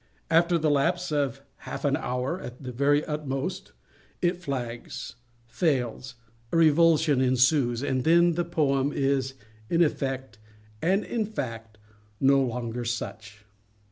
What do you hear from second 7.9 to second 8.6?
then the